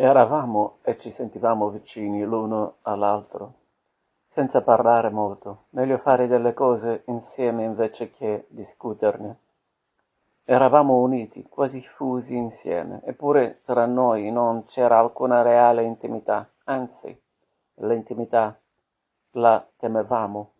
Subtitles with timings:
[0.00, 3.54] Eravamo e ci sentivamo vicini l'uno all'altro,
[4.28, 9.38] senza parlare molto, meglio fare delle cose insieme invece che discuterne.
[10.44, 17.20] Eravamo uniti, quasi fusi insieme, eppure tra noi non c'era alcuna reale intimità, anzi,
[17.78, 18.56] l'intimità
[19.32, 20.52] la temevamo.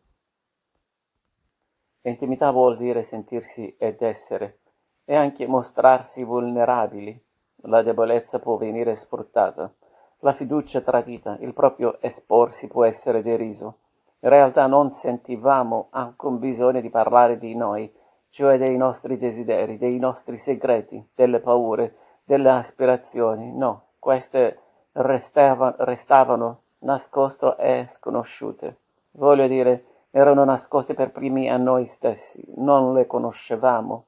[2.00, 4.59] Intimità vuol dire sentirsi ed essere,
[5.05, 7.27] e anche mostrarsi vulnerabili
[7.63, 9.73] la debolezza può venire sfruttata,
[10.21, 13.79] la fiducia tradita, il proprio esporsi può essere deriso.
[14.21, 17.93] In realtà non sentivamo alcun bisogno di parlare di noi,
[18.30, 23.52] cioè dei nostri desideri, dei nostri segreti, delle paure, delle aspirazioni.
[23.52, 24.59] No, queste
[24.93, 28.77] restavano, restavano nascoste e sconosciute.
[29.13, 34.07] Voglio dire, erano nascoste per primi a noi stessi, non le conoscevamo,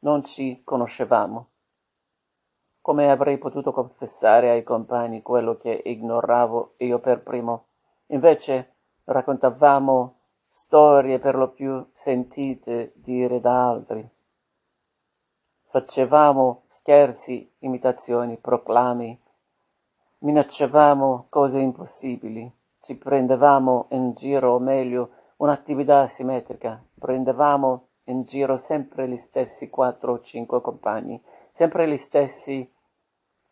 [0.00, 1.48] non ci conoscevamo.
[2.82, 7.66] Come avrei potuto confessare ai compagni quello che ignoravo io per primo?
[8.06, 10.16] Invece raccontavamo
[10.48, 14.04] storie per lo più sentite dire da altri.
[15.66, 19.16] Facevamo scherzi, imitazioni, proclami,
[20.18, 29.08] minacciavamo cose impossibili, ci prendevamo in giro, o meglio, un'attività asimmetrica, prendevamo in giro sempre
[29.08, 32.68] gli stessi quattro o cinque compagni, sempre gli stessi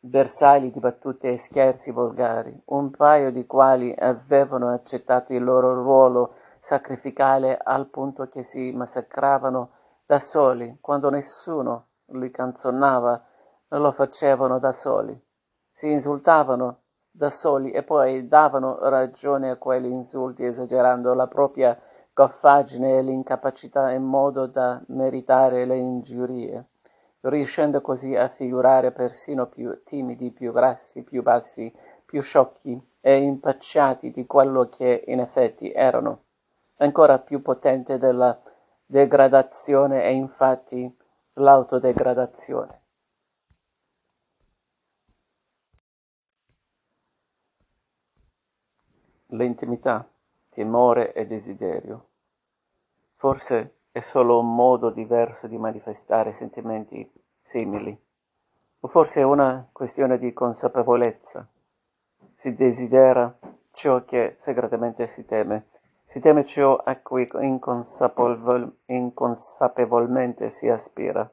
[0.02, 6.36] bersagli di battute e scherzi volgari, un paio di quali avevano accettato il loro ruolo
[6.58, 9.72] sacrificale al punto che si massacravano
[10.06, 13.24] da soli, quando nessuno li canzonava,
[13.68, 15.18] lo facevano da soli,
[15.70, 16.78] si insultavano
[17.10, 21.78] da soli e poi davano ragione a quegli insulti esagerando la propria
[22.14, 26.69] goffaggine e l'incapacità in modo da meritare le ingiurie
[27.22, 31.72] riuscendo così a figurare persino più timidi, più grassi, più bassi,
[32.04, 36.24] più sciocchi e impacciati di quello che in effetti erano.
[36.76, 38.40] Ancora più potente della
[38.86, 40.96] degradazione è infatti
[41.34, 42.78] l'autodegradazione.
[49.32, 50.08] L'intimità,
[50.48, 52.08] timore e desiderio.
[53.14, 57.98] Forse è solo un modo diverso di manifestare sentimenti simili,
[58.80, 61.46] o forse è una questione di consapevolezza.
[62.34, 63.36] Si desidera
[63.72, 65.66] ciò che segretamente si teme,
[66.04, 71.30] si teme ciò a cui inconsapevol- inconsapevolmente si aspira.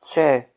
[0.00, 0.48] C'è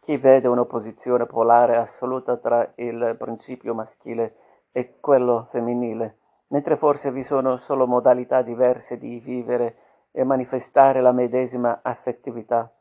[0.00, 4.36] chi vede un'opposizione polare assoluta tra il principio maschile
[4.72, 9.76] e quello femminile, mentre forse vi sono solo modalità diverse di vivere
[10.12, 12.72] e manifestare la medesima affettività,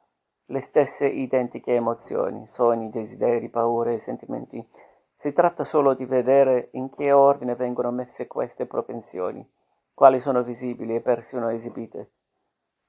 [0.46, 4.64] le stesse identiche emozioni, sogni, desideri, paure e sentimenti.
[5.16, 9.48] Si tratta solo di vedere in che ordine vengono messe queste propensioni,
[9.94, 12.12] quali sono visibili e persino esibite,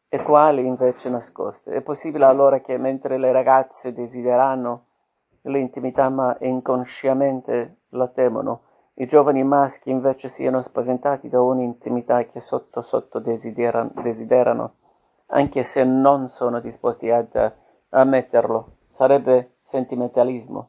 [0.09, 1.73] e quali invece nascoste.
[1.73, 4.87] È possibile allora che mentre le ragazze desiderano
[5.43, 8.63] l'intimità ma inconsciamente la temono,
[9.03, 14.75] i giovani maschi invece siano spaventati da un'intimità che sotto sotto desiderano, desiderano
[15.27, 17.53] anche se non sono disposti ad
[17.89, 18.77] ammetterlo.
[18.91, 20.69] Sarebbe sentimentalismo.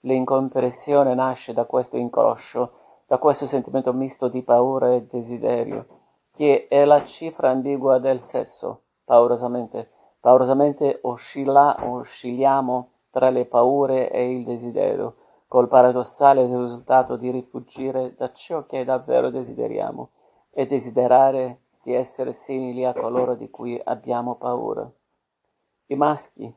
[0.00, 2.72] L'incompressione nasce da questo inconscio,
[3.06, 5.86] da questo sentimento misto di paura e desiderio,
[6.32, 8.84] che è la cifra ambigua del sesso.
[9.04, 9.90] Paurosamente,
[10.20, 15.16] paurosamente oscilla, oscilliamo tra le paure e il desiderio
[15.54, 20.10] col paradossale risultato di rifuggire da ciò che davvero desideriamo
[20.50, 24.90] e desiderare di essere simili a coloro di cui abbiamo paura.
[25.86, 26.52] I maschi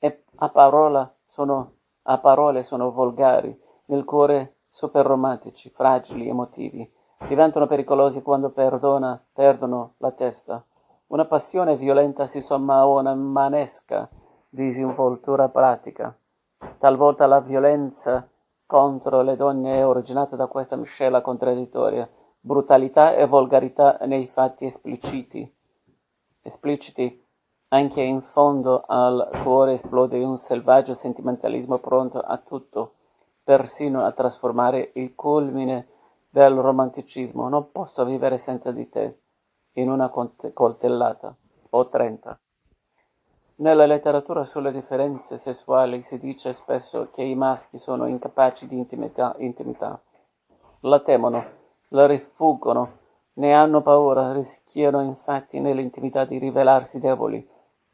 [0.00, 6.86] a, sono, a parole sono volgari, nel cuore super romantici, fragili, emotivi,
[7.26, 10.62] diventano pericolosi quando perdona, perdono la testa.
[11.06, 14.10] Una passione violenta si somma a una manesca
[14.50, 16.14] disinvoltura pratica.
[16.78, 18.28] Talvolta la violenza
[18.72, 22.08] contro le donne è originata da questa miscela contraddittoria,
[22.40, 25.46] brutalità e volgarità nei fatti espliciti.
[26.40, 27.22] espliciti.
[27.68, 32.94] Anche in fondo al cuore esplode un selvaggio sentimentalismo pronto a tutto,
[33.44, 35.88] persino a trasformare il culmine
[36.30, 37.50] del romanticismo.
[37.50, 39.18] Non posso vivere senza di te,
[39.72, 41.36] in una coltellata
[41.68, 42.38] o trenta.
[43.56, 49.34] Nella letteratura sulle differenze sessuali si dice spesso che i maschi sono incapaci di intimità,
[49.38, 50.00] intimità.
[50.80, 51.44] La temono,
[51.88, 52.98] la rifuggono,
[53.34, 57.46] ne hanno paura, rischiano infatti nell'intimità di rivelarsi deboli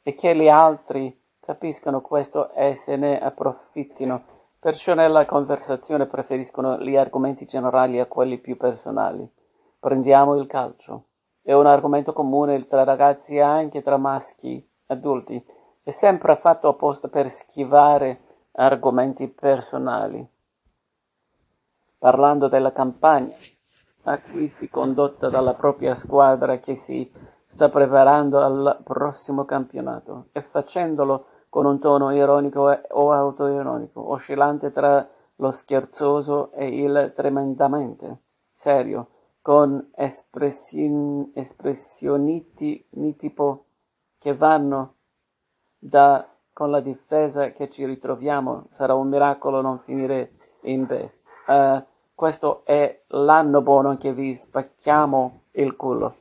[0.02, 6.96] e che gli altri capiscano questo e se ne approfittino Perciò nella conversazione preferiscono gli
[6.96, 9.24] argomenti generali a quelli più personali.
[9.78, 11.04] Prendiamo il calcio.
[11.40, 15.42] È un argomento comune tra ragazzi e anche tra maschi adulti.
[15.82, 18.20] È sempre fatto apposta per schivare
[18.52, 20.26] argomenti personali.
[21.96, 23.34] Parlando della campagna
[24.02, 27.10] acquisti condotta dalla propria squadra che si
[27.44, 35.08] sta preparando al prossimo campionato e facendolo con un tono ironico o autoironico, oscillante tra
[35.36, 39.08] lo scherzoso e il tremendamente serio,
[39.40, 42.52] con espression, espressioni
[43.16, 43.67] tipo
[44.18, 44.94] che vanno
[45.78, 50.32] da con la difesa che ci ritroviamo sarà un miracolo non finire
[50.62, 51.08] in B.
[51.46, 51.84] Uh,
[52.14, 56.16] questo è l'anno buono che vi spacchiamo il culo.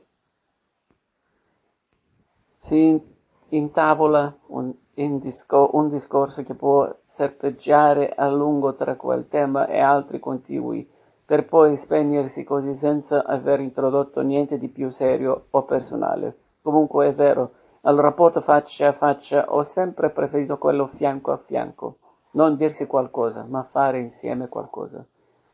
[2.56, 3.02] Si
[3.48, 9.80] intavola un, in disco, un discorso che può serpeggiare a lungo tra quel tema e
[9.80, 10.88] altri contigui,
[11.24, 16.36] per poi spegnersi così senza aver introdotto niente di più serio o personale.
[16.62, 17.52] Comunque è vero,
[17.88, 21.96] al rapporto faccia a faccia ho sempre preferito quello fianco a fianco.
[22.32, 25.02] Non dirsi qualcosa, ma fare insieme qualcosa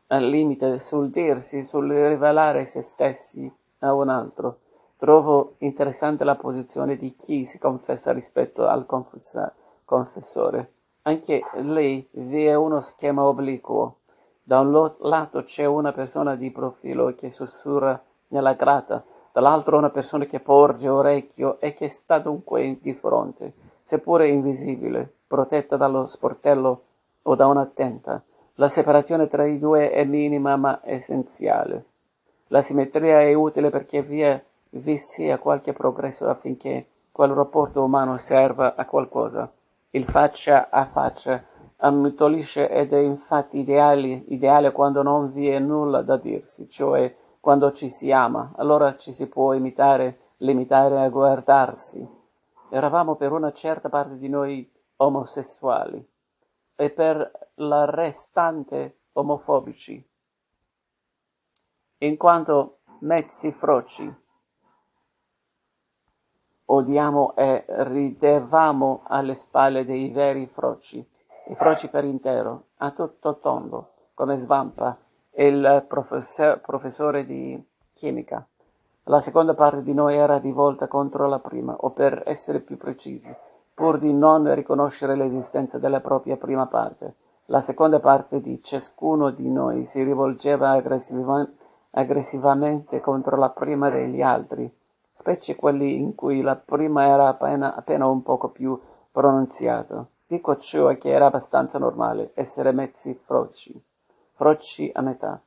[0.07, 4.59] al limite sul dirsi, sul rivelare se stessi a un altro.
[4.97, 9.53] Trovo interessante la posizione di chi si confessa rispetto al confessa-
[9.83, 10.73] confessore.
[11.03, 13.99] Anche lì vi è uno schema obliquo.
[14.43, 19.03] Da un lato c'è una persona di profilo che sussurra nella grata,
[19.35, 23.51] dall'altro una persona che porge orecchio e che sta dunque di fronte,
[23.83, 26.83] seppure invisibile, protetta dallo sportello
[27.21, 28.23] o da un'attenta.
[28.53, 31.83] La separazione tra i due è minima ma essenziale.
[32.47, 38.15] La simmetria è utile perché vi, è, vi sia qualche progresso affinché quel rapporto umano
[38.15, 39.51] serva a qualcosa.
[39.89, 41.43] Il faccia a faccia
[41.75, 47.13] ammutolisce ed è infatti ideale, ideale quando non vi è nulla da dirsi, cioè
[47.45, 52.03] quando ci si ama, allora ci si può imitare, limitare a guardarsi.
[52.71, 56.03] Eravamo per una certa parte di noi omosessuali
[56.75, 60.09] e per la restante omofobici,
[61.99, 64.11] in quanto mezzi froci.
[66.65, 70.97] Odiamo e ridevamo alle spalle dei veri froci,
[71.49, 74.97] i froci per intero, a tutto tondo, come Svampa,
[75.37, 77.61] il professor, professore di
[77.93, 78.45] chimica.
[79.03, 83.33] La seconda parte di noi era rivolta contro la prima, o per essere più precisi,
[83.73, 87.15] pur di non riconoscere l'esistenza della propria prima parte.
[87.47, 91.47] La seconda parte di ciascuno di noi si rivolgeva aggressiva-
[91.91, 94.73] aggressivamente contro la prima degli altri,
[95.11, 98.79] specie quelli in cui la prima era appena, appena un poco più
[99.11, 100.05] pronunziata.
[100.27, 103.79] Dico ciò che era abbastanza normale, essere mezzi froci,
[104.35, 105.41] froci a metà,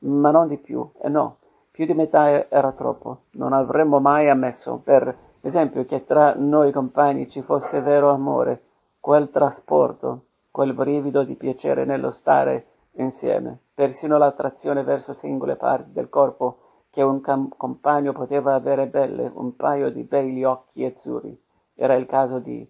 [0.00, 1.38] ma non di più, e no,
[1.70, 3.24] più di metà era troppo.
[3.32, 8.62] Non avremmo mai ammesso, per esempio, che tra noi compagni ci fosse vero amore,
[8.98, 16.08] quel trasporto, quel brivido di piacere nello stare insieme, persino l'attrazione verso singole parti del
[16.08, 16.58] corpo
[16.90, 21.36] che un cam- compagno poteva avere belle, un paio di begli occhi azzurri.
[21.74, 22.66] Era il caso di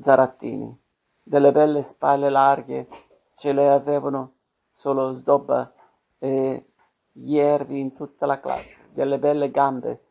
[0.00, 0.76] Zarattini.
[1.22, 2.88] Delle belle spalle larghe
[3.36, 4.32] ce le avevano
[4.78, 5.72] solo Sdobba
[6.18, 6.66] e
[7.10, 10.02] Iervi in tutta la classe, delle belle gambe,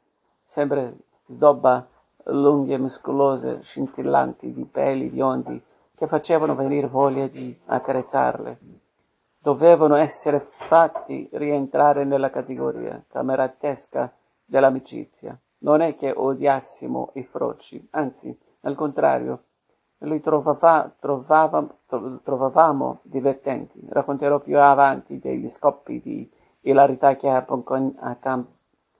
[0.43, 0.97] sempre
[1.27, 1.87] Sdobba
[2.25, 5.63] lunghe muscolose, scintillanti di peli biondi
[5.95, 8.59] che facevano venire voglia di accarezzarle.
[9.39, 15.39] Dovevano essere fatti rientrare nella categoria cameratesca dell'amicizia.
[15.59, 19.43] Non è che odiassimo i froci, anzi, al contrario,
[19.99, 21.67] li trovava, trovava,
[22.23, 23.83] trovavamo divertenti.
[23.89, 26.29] Racconterò più avanti degli scoppi di
[26.61, 27.29] ilarità che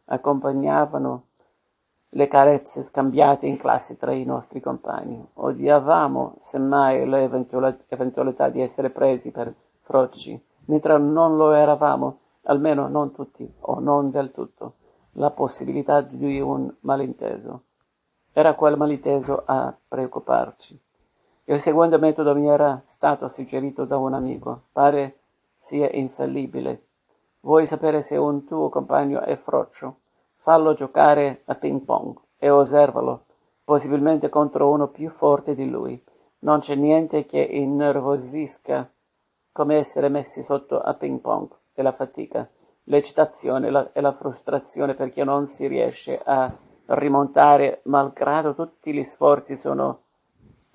[0.06, 1.26] accompagnavano
[2.12, 5.24] le carezze scambiate in classe tra i nostri compagni.
[5.34, 13.54] Odiavamo, semmai, l'eventualità di essere presi per froci, mentre non lo eravamo, almeno non tutti,
[13.60, 14.76] o non del tutto,
[15.14, 17.64] la possibilità di un malinteso.
[18.32, 20.80] Era quel malinteso a preoccuparci.
[21.50, 24.64] Il seguente metodo mi era stato suggerito da un amico.
[24.74, 25.20] Pare
[25.56, 26.88] sia infallibile.
[27.40, 30.00] Vuoi sapere se un tuo compagno è frocio?
[30.36, 33.24] Fallo giocare a ping pong e osservalo,
[33.64, 36.04] possibilmente contro uno più forte di lui.
[36.40, 38.92] Non c'è niente che innervosisca
[39.54, 42.46] come essere messi sotto a ping pong e la fatica,
[42.84, 46.54] l'eccitazione la, e la frustrazione perché non si riesce a
[46.88, 50.02] rimontare, malgrado tutti gli sforzi sono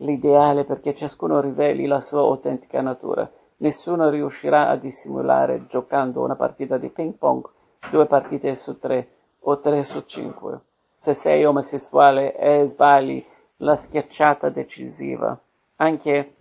[0.02, 3.28] l'ideale perché ciascuno riveli la sua autentica natura.
[3.58, 7.44] Nessuno riuscirà a dissimulare giocando una partita di ping pong,
[7.90, 9.08] due partite su tre
[9.40, 10.60] o tre su cinque.
[10.96, 13.24] Se sei omosessuale e sbagli
[13.58, 15.38] la schiacciata decisiva,
[15.76, 16.34] anche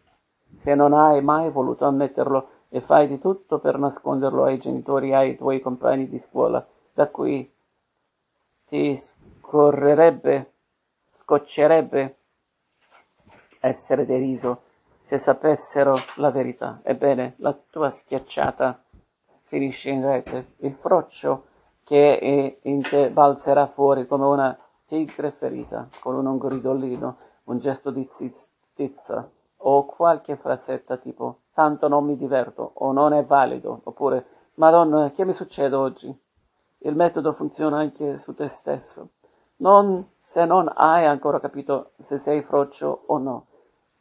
[0.53, 5.15] se non hai mai voluto ammetterlo e fai di tutto per nasconderlo ai genitori e
[5.15, 7.49] ai tuoi compagni di scuola, da cui
[8.65, 10.51] ti scorrerebbe,
[11.11, 12.15] scoccerebbe
[13.61, 14.63] essere deriso
[14.99, 16.81] se sapessero la verità.
[16.83, 18.83] Ebbene, la tua schiacciata
[19.43, 20.55] finisce in rete.
[20.57, 21.45] Il froccio
[21.83, 28.05] che in te balzerà fuori come una tigre ferita, con un gridolino, un gesto di
[28.09, 29.29] stizza
[29.63, 34.25] o qualche frasetta tipo tanto non mi diverto o non è valido oppure
[34.55, 36.13] Madonna, che mi succede oggi?
[36.79, 39.09] Il metodo funziona anche su te stesso.
[39.57, 43.45] Non se non hai ancora capito se sei froccio o no.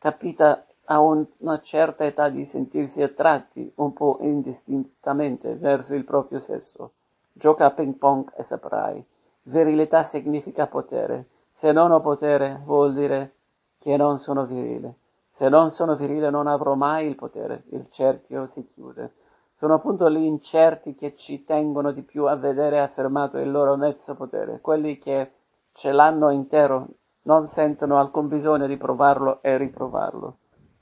[0.00, 6.92] Capita a una certa età di sentirsi attratti un po' indistintamente verso il proprio sesso.
[7.30, 9.04] Gioca a ping pong e saprai.
[9.42, 11.26] Virilità significa potere.
[11.50, 13.34] Se non ho potere vuol dire
[13.78, 14.94] che non sono virile.
[15.28, 19.12] Se non sono virile non avrò mai il potere, il cerchio si chiude.
[19.54, 24.14] Sono appunto gli incerti che ci tengono di più a vedere affermato il loro mezzo
[24.14, 25.32] potere, quelli che
[25.72, 26.88] ce l'hanno intero,
[27.30, 30.38] non sentono alcun bisogno di provarlo e riprovarlo.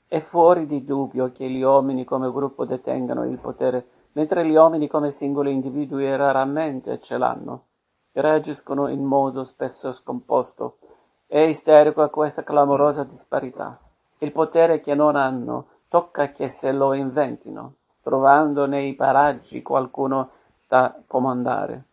[0.09, 4.89] È fuori di dubbio che gli uomini come gruppo detengano il potere, mentre gli uomini
[4.89, 7.65] come singoli individui raramente ce l'hanno.
[8.13, 10.79] Reagiscono in modo spesso scomposto
[11.27, 13.79] e isterico a questa clamorosa disparità.
[14.21, 20.31] Il potere che non hanno tocca che se lo inventino, trovando nei paraggi qualcuno
[20.67, 21.85] da comandare.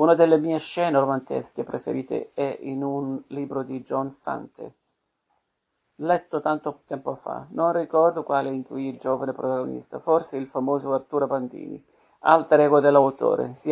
[0.00, 4.76] Una delle mie scene romantesche preferite è in un libro di John Fante,
[5.96, 11.26] letto tanto tempo fa, non ricordo quale intuì il giovane protagonista, forse il famoso Arturo
[11.26, 11.84] Bandini,
[12.20, 13.70] alter ego dell'autore, si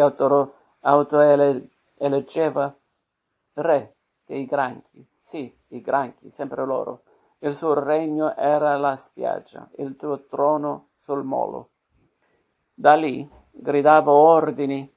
[0.81, 2.77] autoeleggeva
[3.55, 7.05] re dei granchi, sì, i granchi, sempre loro.
[7.39, 11.71] Il suo regno era la spiaggia, il tuo trono sul molo.
[12.75, 14.95] Da lì gridava ordini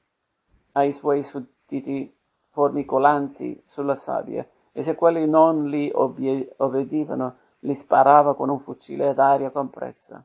[0.72, 2.14] ai suoi sudditi
[2.50, 9.18] formicolanti sulla sabbia, e se quelli non gli obbedivano, li sparava con un fucile ad
[9.18, 10.24] aria compressa.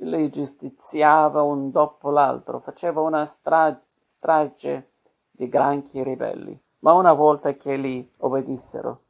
[0.00, 4.90] Li giustiziava un dopo l'altro, faceva una stra- strage
[5.30, 9.00] di granchi ribelli ma una volta che li obbedissero.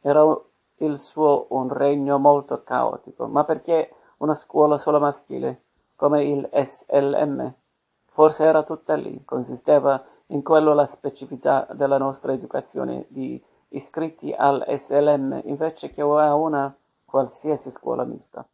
[0.00, 0.22] Era
[0.78, 5.62] il suo un regno molto caotico, ma perché una scuola solo maschile,
[5.96, 7.54] come il SLM?
[8.14, 14.64] Forse era tutta lì, consisteva in quello la specificità della nostra educazione di iscritti al
[14.68, 16.72] SLM invece che a una
[17.04, 18.46] qualsiasi scuola mista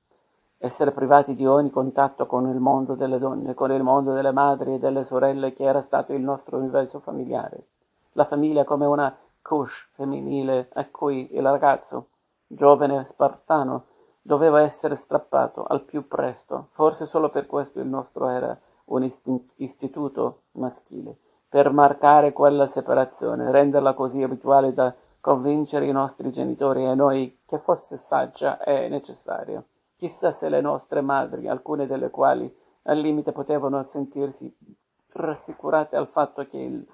[0.56, 4.76] essere privati di ogni contatto con il mondo delle donne, con il mondo delle madri
[4.76, 7.66] e delle sorelle che era stato il nostro universo familiare.
[8.12, 12.06] La famiglia come una couche femminile a cui il ragazzo,
[12.46, 13.84] giovane spartano,
[14.22, 16.68] doveva essere strappato al più presto.
[16.70, 18.58] Forse solo per questo il nostro era
[18.90, 19.08] un
[19.56, 21.16] istituto maschile,
[21.48, 27.58] per marcare quella separazione, renderla così abituale da convincere i nostri genitori e noi che
[27.58, 29.62] fosse saggia e necessaria.
[29.96, 32.52] Chissà se le nostre madri, alcune delle quali
[32.84, 34.52] al limite potevano sentirsi
[35.12, 36.86] rassicurate al fatto che il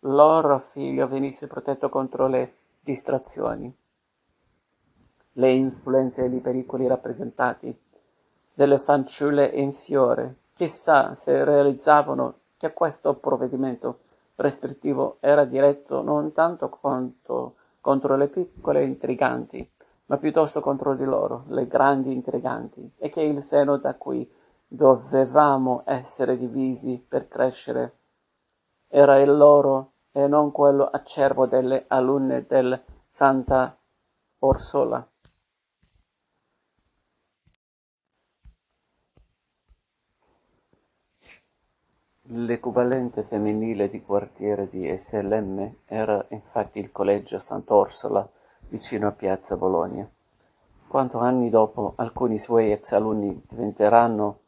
[0.00, 3.74] loro figlio venisse protetto contro le distrazioni,
[5.32, 7.74] le influenze e i pericoli rappresentati
[8.52, 10.39] delle fanciulle in fiore.
[10.60, 14.00] Chissà se realizzavano che questo provvedimento
[14.34, 19.66] restrittivo era diretto non tanto quanto contro le piccole intriganti,
[20.04, 24.30] ma piuttosto contro di loro, le grandi intriganti, e che il seno da cui
[24.66, 27.94] dovevamo essere divisi per crescere
[28.86, 33.74] era il loro e non quello acerbo delle alunne del Santa
[34.40, 35.08] Orsola.
[42.32, 48.28] L'equivalente femminile di quartiere di SLM era infatti il collegio Sant'Orsola,
[48.68, 50.08] vicino a piazza Bologna.
[50.86, 54.38] Quanto anni dopo alcuni suoi ex alunni diventeranno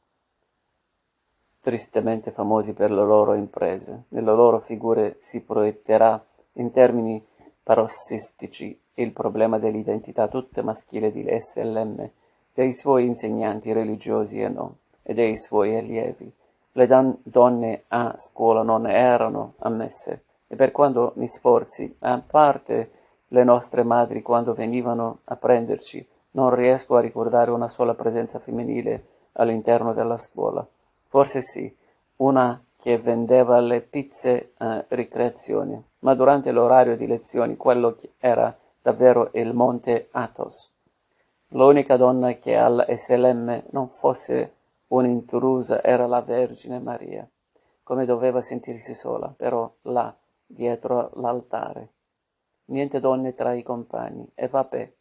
[1.61, 6.25] tristemente famosi per le loro imprese, nelle loro figure si proietterà
[6.55, 7.21] in termini
[7.65, 12.09] parossistici il problema dell'identità tutta maschile di SLM,
[12.55, 16.33] dei suoi insegnanti religiosi e no, e dei suoi allievi.
[16.73, 16.87] Le
[17.23, 22.91] donne a scuola non erano ammesse, e per quanto mi sforzi, a parte
[23.29, 29.05] le nostre madri quando venivano a prenderci Non riesco a ricordare una sola presenza femminile
[29.33, 30.67] all'interno della scuola.
[31.09, 31.75] Forse sì,
[32.17, 39.29] una che vendeva le pizze a ricreazione, ma durante l'orario di lezioni quello era davvero
[39.35, 40.73] il monte Athos.
[41.49, 44.55] L'unica donna che al SLM non fosse
[44.93, 47.29] un'intrusa era la Vergine Maria.
[47.83, 50.15] Come doveva sentirsi sola, però là,
[50.47, 51.89] dietro l'altare.
[52.67, 54.93] Niente donne tra i compagni, e vabbè,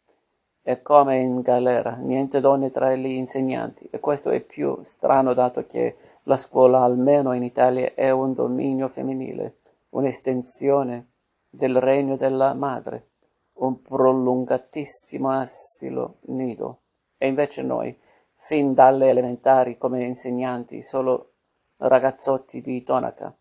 [0.62, 5.64] è come in galera, niente donne tra gli insegnanti, e questo è più strano dato
[5.66, 9.56] che la scuola, almeno in Italia, è un dominio femminile,
[9.90, 11.06] un'estensione
[11.48, 13.08] del regno della madre
[13.54, 16.78] un prolungatissimo asilo nido.
[17.16, 17.96] E invece noi,
[18.44, 21.30] fin dalle elementari come insegnanti, solo
[21.76, 23.32] ragazzotti di tonaca,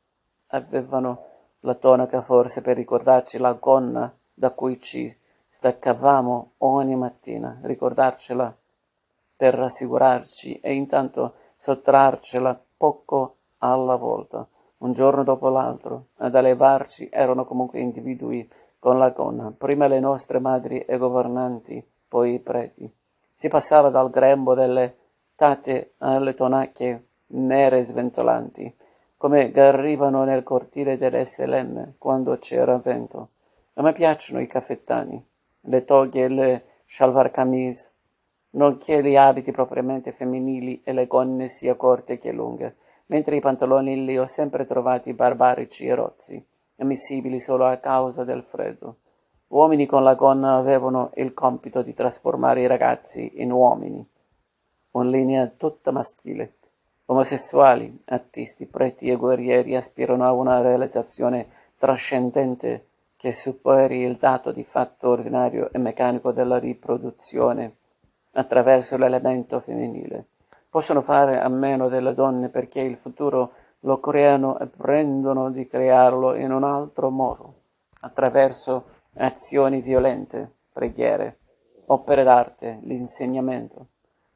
[0.50, 1.26] avevano
[1.62, 5.12] la tonaca forse per ricordarci la gonna da cui ci
[5.50, 8.56] staccavamo ogni mattina, ricordarcela
[9.36, 17.46] per rassicurarci e intanto sottrarcela poco alla volta, un giorno dopo l'altro, ad allevarci erano
[17.46, 23.00] comunque individui con la gonna, prima le nostre madri e governanti, poi i preti.
[23.42, 24.98] Si passava dal grembo delle
[25.34, 28.72] tate alle tonacchie nere sventolanti,
[29.18, 33.30] come garrivano nel cortile dell'SLM quando c'era vento.
[33.74, 35.26] A me piacciono i caffettani,
[35.62, 37.94] le toghe e le shalvar camise,
[38.52, 42.76] nonché gli abiti propriamente femminili e le gonne sia corte che lunghe,
[43.08, 46.46] mentre i pantaloni li ho sempre trovati barbarici e rozzi
[46.78, 48.98] ammissibili solo a causa del freddo.
[49.52, 54.02] Uomini con la gonna avevano il compito di trasformare i ragazzi in uomini,
[54.92, 56.54] una linea tutta maschile.
[57.08, 62.86] Omosessuali, artisti, preti e guerrieri aspirano a una realizzazione trascendente
[63.18, 67.76] che superi il dato di fatto ordinario e meccanico della riproduzione
[68.32, 70.28] attraverso l'elemento femminile.
[70.70, 76.36] Possono fare a meno delle donne perché il futuro lo creano e prendono di crearlo
[76.36, 77.54] in un altro modo,
[78.00, 81.40] attraverso azioni violente, preghiere,
[81.88, 83.88] opere d'arte, l'insegnamento.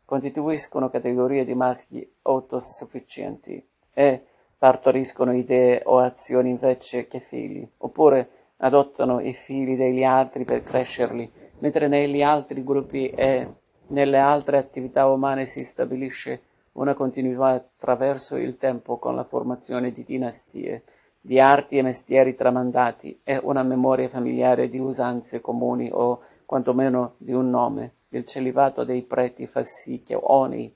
[0.06, 4.26] Costituiscono categorie di maschi autosufficienti e
[4.58, 11.30] partoriscono idee o azioni invece che figli, oppure adottano i figli degli altri per crescerli,
[11.60, 13.48] mentre negli altri gruppi e
[13.88, 16.42] nelle altre attività umane si stabilisce
[16.74, 20.84] una continuità attraverso il tempo con la formazione di dinastie,
[21.26, 27.34] di arti e mestieri tramandati e una memoria familiare di usanze comuni o quantomeno di
[27.34, 27.94] un nome.
[28.10, 30.72] Il celibato dei preti fa sì che ogni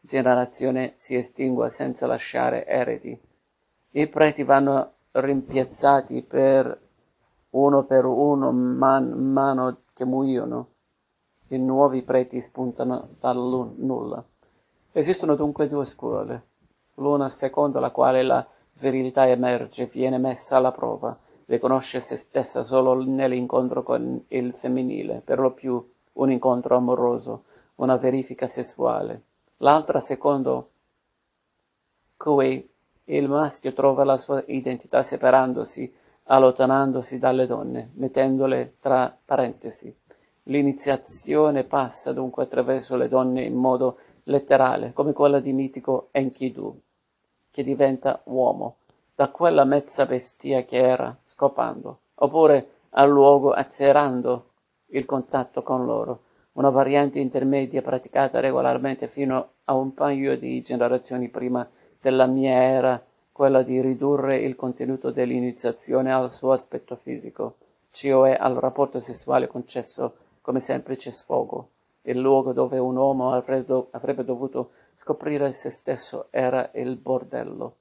[0.00, 3.16] generazione si estingua senza lasciare eredi.
[3.92, 6.80] I preti vanno rimpiazzati per
[7.50, 10.66] uno per uno man mano che muoiono.
[11.50, 13.36] I nuovi preti spuntano dal
[13.76, 14.24] nulla.
[14.90, 16.42] Esistono dunque due scuole,
[16.94, 18.44] l'una secondo la quale la
[18.78, 25.38] virilità emerge, viene messa alla prova, riconosce se stessa solo nell'incontro con il femminile, per
[25.38, 27.44] lo più un incontro amoroso,
[27.76, 29.22] una verifica sessuale.
[29.58, 30.70] L'altra secondo
[32.16, 32.68] cui
[33.04, 35.92] il maschio trova la sua identità separandosi,
[36.24, 39.94] allontanandosi dalle donne, mettendole tra parentesi.
[40.44, 46.80] L'iniziazione passa dunque attraverso le donne in modo letterale, come quella di mitico Enkidu,
[47.50, 48.76] che diventa uomo,
[49.14, 54.46] da quella mezza bestia che era, scopando, oppure al luogo azzerando
[54.92, 61.28] il contatto con loro, una variante intermedia praticata regolarmente fino a un paio di generazioni
[61.28, 61.68] prima
[62.00, 67.56] della mia era, quella di ridurre il contenuto dell'iniziazione al suo aspetto fisico,
[67.90, 71.68] cioè al rapporto sessuale concesso come semplice sfogo,
[72.02, 77.76] il luogo dove un uomo avrebbe dovuto scoprire se stesso era il bordello.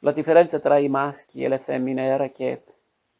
[0.00, 2.62] La differenza tra i maschi e le femmine era che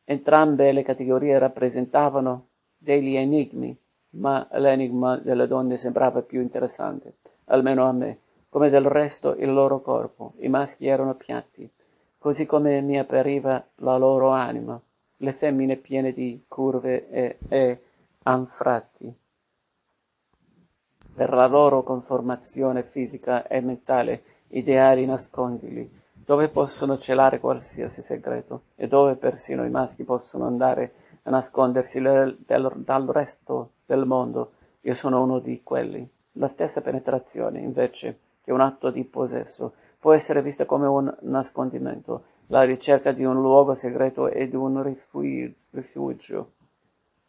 [0.05, 3.77] entrambe le categorie rappresentavano degli enigmi,
[4.11, 7.15] ma l'enigma delle donne sembrava più interessante,
[7.47, 10.35] almeno a me, come del resto il loro corpo.
[10.39, 11.69] I maschi erano piatti,
[12.19, 14.81] così come mi appariva la loro anima,
[15.19, 17.83] le femmine piene di curve e, e
[18.25, 19.15] anfratti
[21.15, 28.89] per la loro conformazione fisica e mentale, ideali nascondili, dove possono celare qualsiasi segreto e
[28.89, 34.53] dove persino i maschi possono andare a nascondersi del, del, dal resto del mondo.
[34.83, 36.07] Io sono uno di quelli.
[36.33, 42.25] La stessa penetrazione, invece, che un atto di possesso, può essere vista come un nascondimento,
[42.49, 46.51] la ricerca di un luogo segreto e di un rifugio.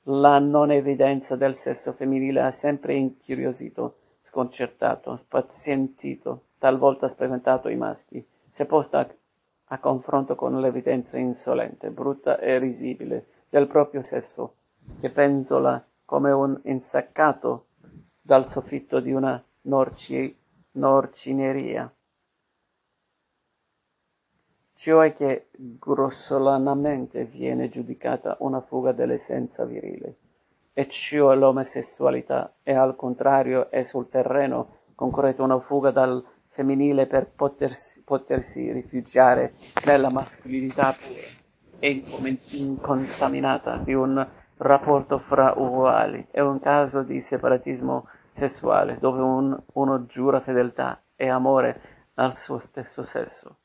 [0.08, 8.24] La non evidenza del sesso femminile ha sempre incuriosito, sconcertato, spazientito, talvolta spaventato i maschi,
[8.48, 9.10] se posta a,
[9.70, 14.58] a confronto con l'evidenza insolente, brutta e risibile del proprio sesso,
[15.00, 17.70] che penzola come un insaccato
[18.22, 20.38] dal soffitto di una norci,
[20.74, 21.92] norcineria
[24.76, 30.18] cioè che grossolanamente viene giudicata una fuga dell'essenza virile,
[30.74, 32.56] e cioè l'omosessualità.
[32.62, 34.84] È al contrario è sul terreno.
[34.94, 39.54] Concreto una fuga dal femminile per potersi, potersi rifugiare
[39.86, 41.44] nella mascolinità pura
[41.80, 42.04] e
[42.52, 46.28] incontaminata di un rapporto fra uguali.
[46.30, 51.82] È un caso di separatismo sessuale dove un, uno giura fedeltà e amore
[52.16, 53.60] al suo stesso sesso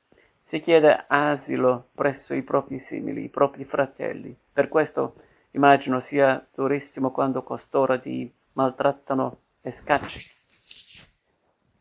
[0.51, 4.37] si chiede asilo presso i propri simili, i propri fratelli.
[4.53, 5.15] Per questo
[5.53, 10.21] immagino sia durissimo quando costoro ti maltrattano e scacci.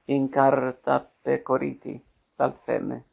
[0.06, 2.04] incartapecoriti
[2.36, 3.06] dal seme.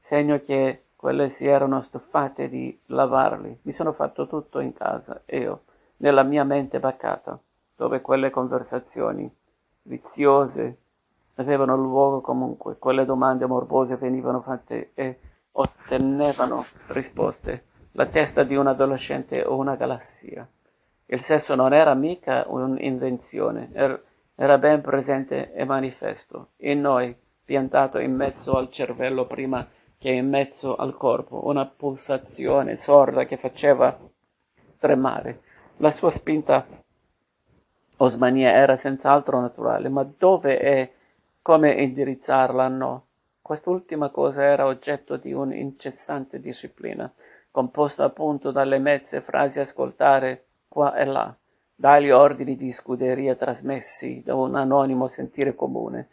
[0.00, 3.60] Segno che quelle si erano stufate di lavarli.
[3.62, 5.64] Mi sono fatto tutto in casa, io,
[5.98, 7.38] nella mia mente baccata,
[7.76, 9.30] dove quelle conversazioni
[9.82, 10.78] viziose
[11.34, 15.20] avevano luogo comunque, quelle domande morbose venivano fatte e
[15.52, 17.66] ottenevano risposte.
[17.92, 20.46] La testa di un adolescente o una galassia.
[21.06, 24.02] Il sesso non era mica un'invenzione, er,
[24.34, 29.66] era ben presente e manifesto, in noi, piantato in mezzo al cervello prima
[29.98, 33.98] che in mezzo al corpo, una pulsazione sorda che faceva
[34.78, 35.40] tremare.
[35.78, 36.66] La sua spinta
[37.98, 40.92] o smania era senz'altro naturale, ma dove e
[41.42, 43.04] come indirizzarla no.
[43.40, 47.10] Quest'ultima cosa era oggetto di un'incessante disciplina,
[47.50, 51.34] composta appunto dalle mezze frasi ascoltare qua e là,
[51.74, 56.08] dagli ordini di scuderia trasmessi da un anonimo sentire comune,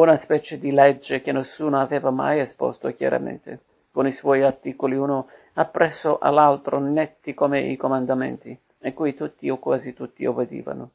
[0.00, 5.28] una specie di legge che nessuno aveva mai esposto chiaramente, con i suoi articoli uno
[5.54, 10.90] appresso all'altro netti come i comandamenti, e cui tutti o quasi tutti obbedivano.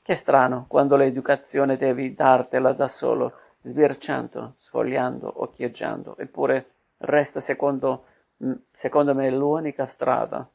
[0.00, 8.04] Che strano, quando l'educazione devi dartela da solo, sbirciando, sfogliando, occhieggiando, eppure resta secondo,
[8.70, 10.48] secondo me l'unica strada,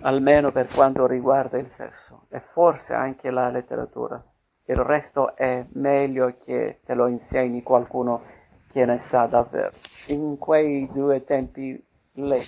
[0.00, 4.20] almeno per quanto riguarda il sesso, e forse anche la letteratura
[4.64, 8.22] il resto è meglio che te lo insegni qualcuno
[8.68, 9.72] che ne sa davvero.
[10.08, 12.42] In quei due tempi lei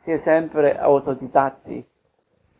[0.00, 1.86] si è sempre autodidatti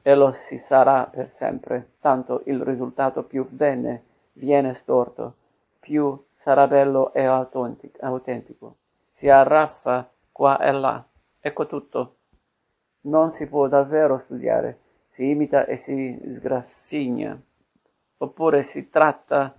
[0.00, 5.34] e lo si sarà per sempre, tanto il risultato più bene viene storto,
[5.78, 8.76] più sarà bello e autentico.
[9.12, 11.04] Si arraffa qua e là,
[11.38, 12.14] ecco tutto.
[13.02, 14.78] Non si può davvero studiare,
[15.10, 17.40] si imita e si sgraffigna
[18.18, 19.54] oppure si tratta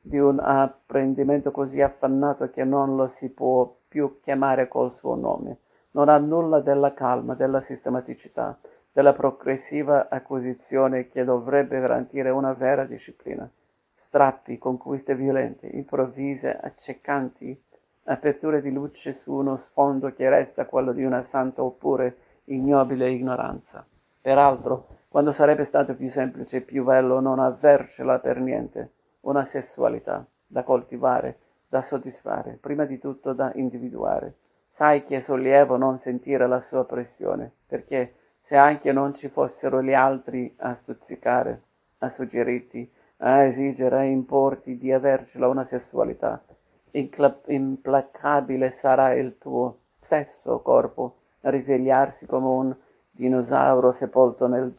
[0.00, 5.58] di un apprendimento così affannato che non lo si può più chiamare col suo nome.
[5.92, 8.58] Non ha nulla della calma, della sistematicità,
[8.92, 13.48] della progressiva acquisizione che dovrebbe garantire una vera disciplina.
[13.94, 17.60] Strappi, conquiste violente, improvvise, accecanti,
[18.04, 23.84] aperture di luce su uno sfondo che resta quello di una santa oppure ignobile ignoranza.
[24.20, 28.92] Peraltro, quando sarebbe stato più semplice e più bello non avercela per niente,
[29.22, 34.34] una sessualità da coltivare, da soddisfare, prima di tutto da individuare.
[34.68, 39.82] Sai che è sollievo non sentire la sua pressione, perché se anche non ci fossero
[39.82, 41.62] gli altri a stuzzicare,
[41.98, 46.42] a suggerirti, a esigere, a importi di avercela una sessualità,
[46.90, 52.76] implacabile sarà il tuo stesso corpo a risvegliarsi come un
[53.18, 54.72] dinosauro sepolto nel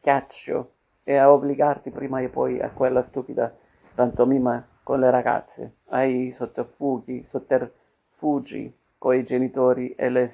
[0.00, 0.70] ghiaccio
[1.02, 3.52] e a obbligarti prima e poi a quella stupida
[3.96, 10.28] pantomima con le ragazze, ai sottofughi, sotterfugi coi genitori e le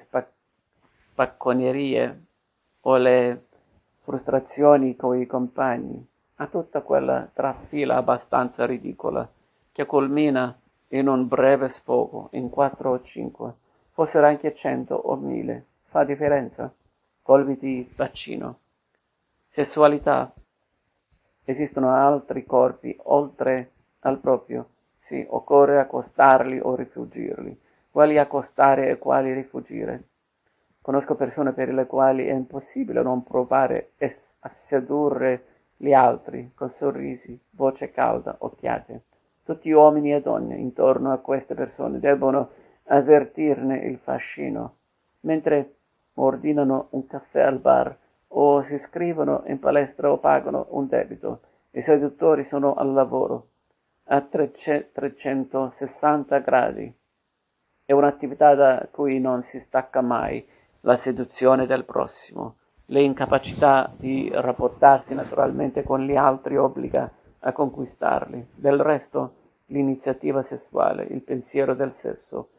[1.13, 2.21] spacconerie
[2.81, 3.45] o le
[4.01, 9.27] frustrazioni coi compagni, a tutta quella trafila abbastanza ridicola
[9.71, 10.55] che culmina
[10.89, 13.53] in un breve sfogo, in quattro o cinque,
[13.91, 16.71] fossero anche cento o mille, fa differenza?
[17.31, 18.59] Colpi di bacino.
[19.47, 20.33] Sessualità.
[21.45, 24.67] Esistono altri corpi oltre al proprio.
[24.99, 27.57] Sì, occorre accostarli o rifugirli.
[27.89, 30.09] Quali accostare e quali rifugire?
[30.81, 35.45] Conosco persone per le quali è impossibile non provare a sedurre
[35.77, 39.03] gli altri con sorrisi, voce calda, occhiate.
[39.45, 42.49] Tutti uomini e donne intorno a queste persone debbono
[42.87, 44.79] avvertirne il fascino,
[45.21, 45.75] mentre
[46.23, 47.97] ordinano un caffè al bar
[48.33, 51.41] o si iscrivono in palestra o pagano un debito.
[51.71, 53.47] I seduttori sono al lavoro
[54.05, 56.93] a 360 gradi.
[57.85, 60.45] È un'attività da cui non si stacca mai
[60.81, 62.57] la seduzione del prossimo.
[62.85, 68.47] L'incapacità di rapportarsi naturalmente con gli altri obbliga a conquistarli.
[68.55, 69.35] Del resto,
[69.67, 72.49] l'iniziativa sessuale, il pensiero del sesso,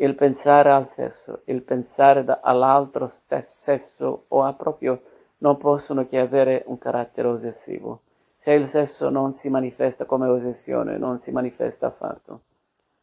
[0.00, 5.02] il pensare al sesso, il pensare da, all'altro sesso o a proprio
[5.38, 8.00] non possono che avere un carattere ossessivo.
[8.38, 12.40] Se il sesso non si manifesta come ossessione, non si manifesta affatto.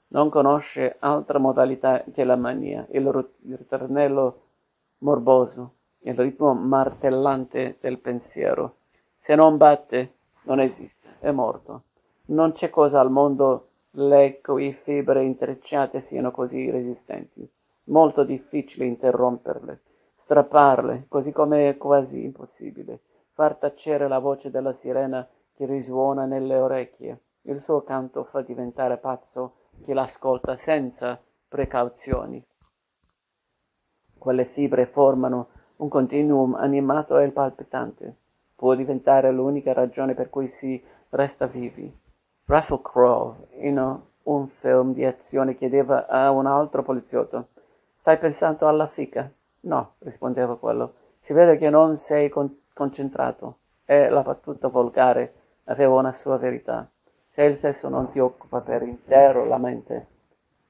[0.10, 3.08] Non conosce altra modalità che la mania, il
[3.56, 4.42] ritornello
[5.00, 8.78] morboso, il ritmo martellante del pensiero.
[9.20, 11.84] Se non batte, non esiste, è morto.
[12.28, 17.50] Non c'è cosa al mondo le cui fibre intrecciate siano così resistenti.
[17.86, 19.82] Molto difficile interromperle,
[20.16, 23.02] strapparle, così come è quasi impossibile.
[23.32, 27.22] Far tacere la voce della sirena che risuona nelle orecchie.
[27.44, 32.44] Il suo canto fa diventare pazzo chi l'ascolta senza precauzioni.
[34.18, 35.48] Quelle fibre formano
[35.78, 38.16] un continuum animato e palpitante.
[38.56, 42.06] Può diventare l'unica ragione per cui si resta vivi.
[42.50, 47.50] Russell Crowe, in un film di azione, chiedeva a un altro poliziotto:
[47.98, 49.30] Stai pensando alla fica?
[49.62, 50.94] No, rispondeva quello.
[51.20, 53.58] Si vede che non sei con- concentrato.
[53.84, 55.34] E la battuta volgare
[55.66, 56.90] aveva una sua verità.
[57.28, 60.08] Se il sesso non ti occupa per intero la mente,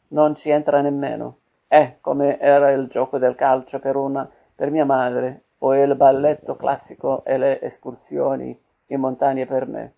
[0.10, 1.38] non ci entra nemmeno.
[1.68, 6.56] È come era il gioco del calcio per, una, per mia madre, o il balletto
[6.56, 9.94] classico e le escursioni in montagna per me.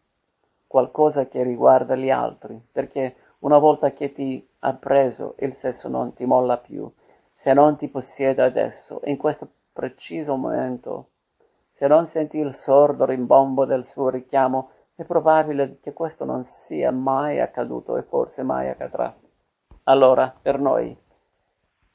[0.70, 6.14] Qualcosa che riguarda gli altri, perché una volta che ti ha preso il sesso non
[6.14, 6.88] ti molla più.
[7.34, 11.08] Se non ti possiede adesso, in questo preciso momento,
[11.72, 16.92] se non senti il sordo rimbombo del suo richiamo, è probabile che questo non sia
[16.92, 19.12] mai accaduto e forse mai accadrà.
[19.86, 20.96] Allora, per noi,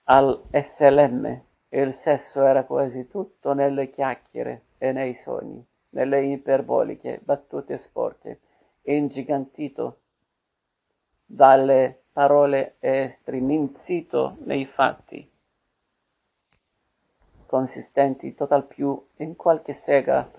[0.07, 7.79] al SLM, il sesso era quasi tutto nelle chiacchiere e nei sogni, nelle iperboliche battute
[7.79, 8.41] sporche,
[8.85, 9.99] ingigantito
[11.25, 15.29] dalle parole e striminzito nei fatti,
[17.47, 20.31] consistenti total più in qualche sega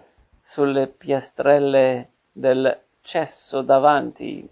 [0.42, 4.50] sulle piastrelle del cesso davanti.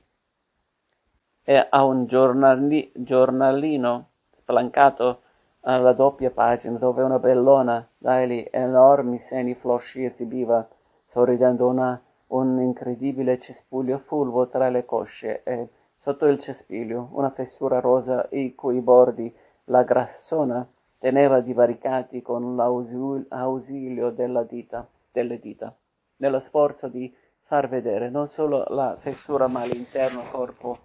[1.46, 5.22] E a un giornali- giornalino splancato
[5.62, 10.68] alla doppia pagina dove una bellona dagli enormi seni flosci esibiva,
[11.06, 17.80] sorridendo una, un incredibile cespuglio fulvo tra le cosce e sotto il cespuglio una fessura
[17.80, 19.34] rosa i cui bordi
[19.66, 25.76] la grassona teneva divaricati con l'ausilio della dita, delle dita,
[26.18, 28.10] nello sforzo di far vedere.
[28.10, 30.78] Non solo la fessura ma l'interno corpo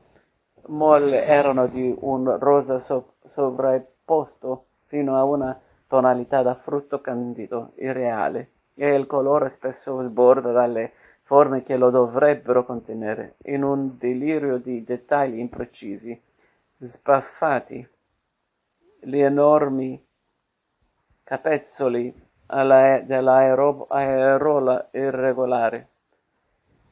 [0.66, 8.50] molle erano di un rosa so- sovrapposto fino a una tonalità da frutto candido, irreale,
[8.74, 10.92] e il colore spesso sborda dalle
[11.28, 16.18] forme che lo dovrebbero contenere, in un delirio di dettagli imprecisi,
[16.78, 17.86] sbaffati,
[19.00, 20.02] gli enormi
[21.22, 22.10] capezzoli
[22.46, 25.88] dell'aerola irregolare,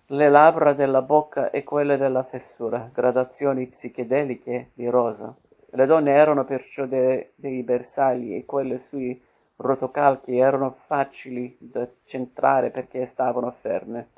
[0.09, 5.35] le labbra della bocca e quelle della fessura, gradazioni psichedeliche di rosa.
[5.70, 9.18] Le donne erano perciò de- dei bersagli e quelle sui
[9.57, 14.09] rotocalchi erano facili da centrare perché stavano ferme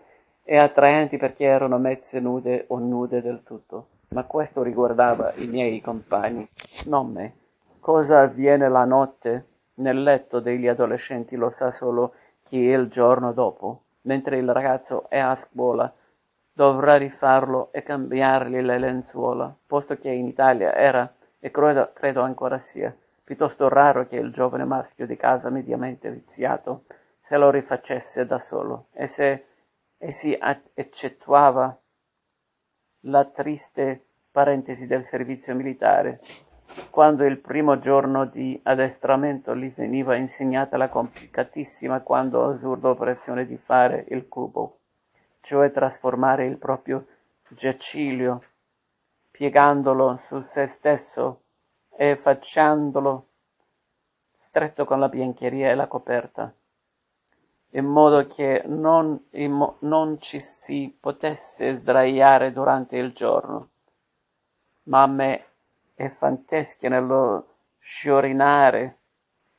[0.51, 3.89] e attraenti perché erano mezze nude o nude del tutto.
[4.09, 6.49] Ma questo riguardava i miei compagni,
[6.87, 7.35] non me.
[7.79, 13.83] Cosa avviene la notte nel letto degli adolescenti lo sa solo chi il giorno dopo,
[14.03, 15.93] mentre il ragazzo è a scuola
[16.51, 22.57] dovrà rifarlo e cambiargli le lenzuola, posto che in Italia era, e credo, credo ancora
[22.57, 26.85] sia, piuttosto raro che il giovane maschio di casa mediamente viziato
[27.21, 29.48] se lo rifacesse da solo e se
[29.99, 30.39] e si
[30.75, 31.77] eccettuava
[33.03, 36.21] la triste parentesi del servizio militare,
[36.91, 43.57] quando il primo giorno di addestramento gli veniva insegnata la complicatissima quando assurda operazione di
[43.57, 44.79] fare il cubo,
[45.41, 47.07] cioè trasformare il proprio
[47.49, 48.45] giaciglio,
[49.31, 51.43] piegandolo su se stesso
[51.97, 53.27] e facendolo
[54.37, 56.53] stretto con la biancheria e la coperta
[57.71, 63.69] in modo che non, mo- non ci si potesse sdraiare durante il giorno.
[64.85, 65.45] Ma a me
[65.95, 67.47] è fanteschia nello
[67.79, 68.97] sciorinare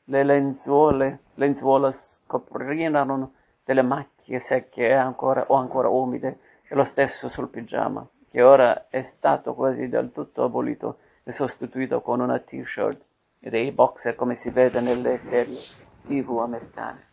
[0.04, 3.32] le lenzuole, lenzuola scoprirono
[3.64, 9.02] delle macchie secche ancora, o ancora umide, e lo stesso sul pigiama, che ora è
[9.02, 13.00] stato quasi del tutto abolito e sostituito con una t-shirt
[13.38, 15.58] e dei boxer come si vede nelle serie
[16.06, 17.09] tv americane.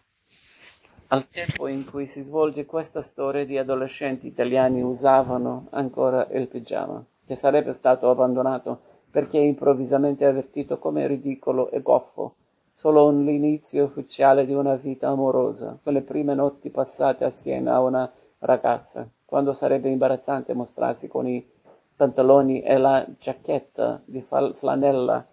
[1.10, 7.02] Al tempo in cui si svolge questa storia gli adolescenti italiani usavano ancora il pigiama,
[7.26, 12.36] che sarebbe stato abbandonato perché improvvisamente avvertito come ridicolo e goffo,
[12.74, 19.10] solo l'inizio ufficiale di una vita amorosa, quelle prime notti passate assieme a una ragazza,
[19.24, 21.50] quando sarebbe imbarazzante mostrarsi con i
[21.96, 25.26] pantaloni e la giacchetta di flanella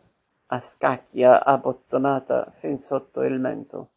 [0.46, 3.88] a scacchia abbottonata fin sotto il mento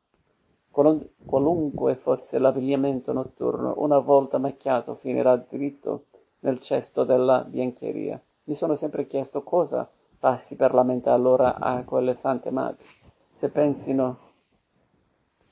[1.25, 6.05] qualunque fosse l'abbigliamento notturno, una volta macchiato finirà dritto
[6.41, 8.21] nel cesto della biancheria.
[8.43, 12.85] Mi sono sempre chiesto cosa passi per la mente allora a quelle sante madri,
[13.33, 14.17] se pensino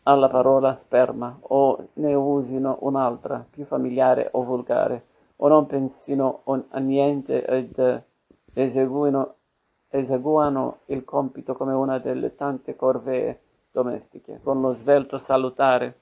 [0.03, 5.05] alla parola sperma o ne usino un'altra, più familiare o volgare,
[5.38, 8.03] o non pensino a niente ed
[8.53, 9.35] eseguino,
[9.89, 13.39] eseguano il compito come una delle tante corvee
[13.75, 15.99] domestiche, con lo svelto salutare.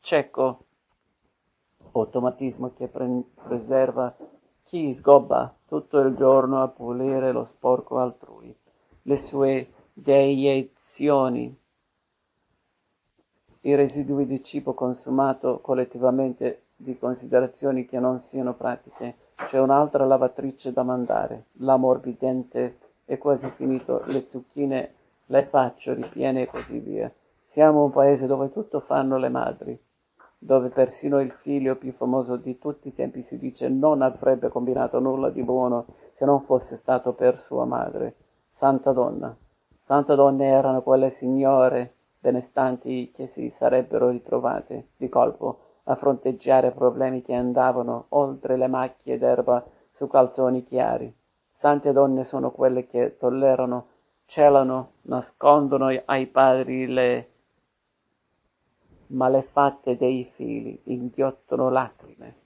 [0.00, 0.66] Cieco.
[1.92, 4.14] Automatismo che pre- preserva
[4.62, 8.54] chi sgobba tutto il giorno a pulire lo sporco altrui,
[9.02, 11.58] le sue deiezioni,
[13.62, 19.16] i residui di cibo consumato collettivamente di considerazioni che non siano pratiche.
[19.46, 24.94] C'è un'altra lavatrice da mandare, l'ammorbidente è quasi finito, le zucchine
[25.32, 27.10] le faccio ripiene e così via.
[27.42, 29.82] Siamo un paese dove tutto fanno le madri,
[30.36, 34.98] dove persino il figlio più famoso di tutti i tempi si dice non avrebbe combinato
[34.98, 38.14] nulla di buono se non fosse stato per sua madre.
[38.46, 39.34] Santa donna.
[39.80, 47.22] Santa donne erano quelle signore benestanti che si sarebbero ritrovate di colpo a fronteggiare problemi
[47.22, 51.10] che andavano oltre le macchie d'erba su calzoni chiari.
[51.50, 53.86] Sante donne sono quelle che tollerano
[54.32, 57.28] celano, nascondono ai padri le
[59.08, 62.36] malefatte dei figli, inghiottono lacrime.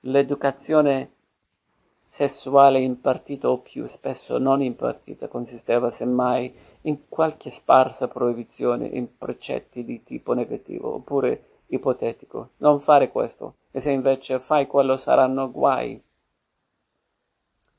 [0.00, 1.12] L'educazione
[2.06, 6.50] sessuale impartita o più spesso non impartita consisteva semmai
[6.82, 12.52] in qualche sparsa proibizione in precetti di tipo negativo oppure ipotetico.
[12.56, 16.02] Non fare questo, e se invece fai quello saranno guai.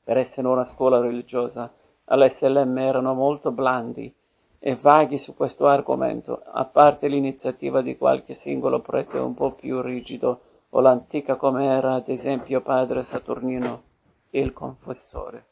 [0.04, 1.74] Per essere una scuola religiosa
[2.12, 4.12] all'SLM erano molto blandi
[4.58, 9.80] e vaghi su questo argomento, a parte l'iniziativa di qualche singolo prete un po' più
[9.80, 10.40] rigido
[10.70, 13.82] o l'antica come era ad esempio padre Saturnino,
[14.30, 15.49] il confessore.